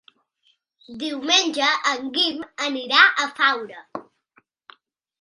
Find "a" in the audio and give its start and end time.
3.07-3.31